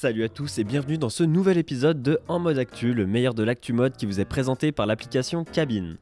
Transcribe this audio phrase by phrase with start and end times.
[0.00, 3.34] Salut à tous et bienvenue dans ce nouvel épisode de En mode actu, le meilleur
[3.34, 5.98] de l'actu mode qui vous est présenté par l'application Cabine.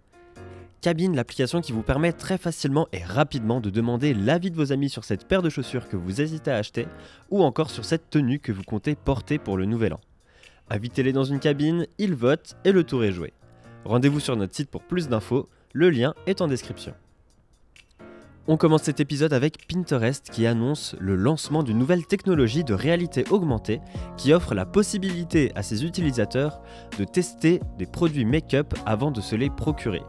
[0.81, 4.89] Cabine, l'application qui vous permet très facilement et rapidement de demander l'avis de vos amis
[4.89, 6.87] sur cette paire de chaussures que vous hésitez à acheter
[7.33, 10.01] ou encore sur cette tenue que vous comptez porter pour le nouvel an.
[10.71, 13.33] Invitez-les dans une cabine, ils votent et le tour est joué.
[13.85, 16.95] Rendez-vous sur notre site pour plus d'infos, le lien est en description.
[18.51, 23.27] On commence cet épisode avec Pinterest qui annonce le lancement d'une nouvelle technologie de réalité
[23.29, 23.83] augmentée
[24.17, 26.63] qui offre la possibilité à ses utilisateurs
[26.99, 30.01] de tester des produits make-up avant de se les procurer.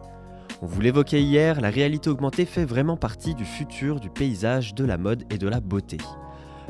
[0.62, 4.86] On vous l'évoquait hier, la réalité augmentée fait vraiment partie du futur du paysage, de
[4.86, 5.98] la mode et de la beauté.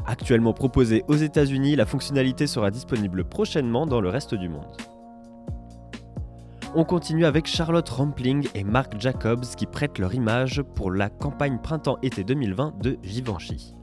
[0.08, 4.76] Actuellement proposée aux États-Unis, la fonctionnalité sera disponible prochainement dans le reste du monde.
[6.76, 11.58] On continue avec Charlotte Rampling et Marc Jacobs qui prêtent leur image pour la campagne
[11.58, 13.74] printemps-été 2020 de Givenchy.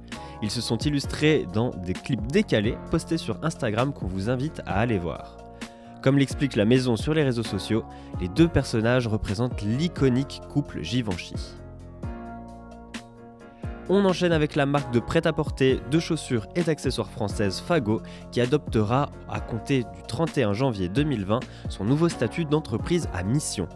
[0.41, 4.79] Ils se sont illustrés dans des clips décalés postés sur Instagram qu'on vous invite à
[4.79, 5.37] aller voir.
[6.01, 7.83] Comme l'explique la maison sur les réseaux sociaux,
[8.21, 11.35] les deux personnages représentent l'iconique couple Givenchy.
[13.89, 19.11] On enchaîne avec la marque de prêt-à-porter, de chaussures et d'accessoires française Fago qui adoptera
[19.29, 23.69] à compter du 31 janvier 2020 son nouveau statut d'entreprise à mission.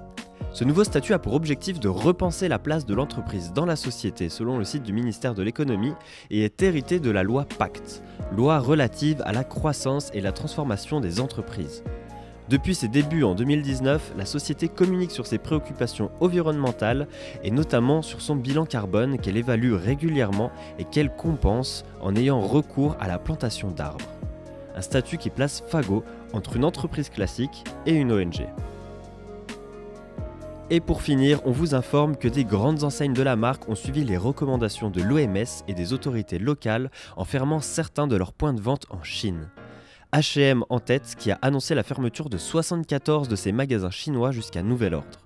[0.53, 4.29] Ce nouveau statut a pour objectif de repenser la place de l'entreprise dans la société
[4.29, 5.95] selon le site du ministère de l'économie
[6.31, 8.03] et est hérité de la loi Pacte,
[8.37, 11.85] loi relative à la croissance et la transformation des entreprises.
[12.51, 17.07] Depuis ses débuts en 2019, la société communique sur ses préoccupations environnementales
[17.45, 22.97] et notamment sur son bilan carbone qu'elle évalue régulièrement et qu'elle compense en ayant recours
[22.99, 24.05] à la plantation d'arbres.
[24.75, 28.45] Un statut qui place Fago entre une entreprise classique et une ONG.
[30.71, 34.03] Et pour finir, on vous informe que des grandes enseignes de la marque ont suivi
[34.03, 38.61] les recommandations de l'OMS et des autorités locales en fermant certains de leurs points de
[38.61, 39.51] vente en Chine.
[40.13, 44.63] HM en tête qui a annoncé la fermeture de 74 de ses magasins chinois jusqu'à
[44.63, 45.21] nouvel ordre.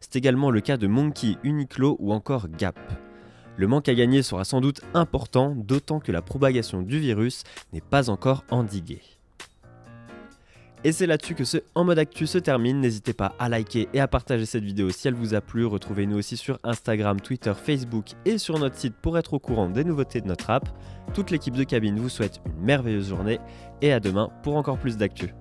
[0.00, 2.78] C'est également le cas de Monkey, Uniqlo ou encore Gap.
[3.56, 7.80] Le manque à gagner sera sans doute important, d'autant que la propagation du virus n'est
[7.80, 9.15] pas encore endiguée.
[10.86, 12.78] Et c'est là-dessus que ce En mode actu se termine.
[12.78, 15.66] N'hésitez pas à liker et à partager cette vidéo si elle vous a plu.
[15.66, 19.82] Retrouvez-nous aussi sur Instagram, Twitter, Facebook et sur notre site pour être au courant des
[19.82, 20.68] nouveautés de notre app.
[21.12, 23.40] Toute l'équipe de cabine vous souhaite une merveilleuse journée
[23.82, 25.34] et à demain pour encore plus d'actu.